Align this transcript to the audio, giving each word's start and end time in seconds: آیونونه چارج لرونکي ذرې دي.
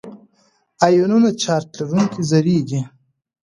آیونونه 0.85 1.29
چارج 1.41 1.67
لرونکي 1.77 2.21
ذرې 2.29 2.57
دي. 2.67 2.81